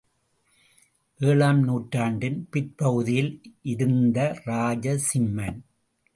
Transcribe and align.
ஏழாம் 1.19 1.59
நூற்றாண்டின் 1.63 2.47
பிற்பகுதியில் 2.51 3.31
இருந்த 3.61 4.41
ராஜசிம்மன். 4.45 5.61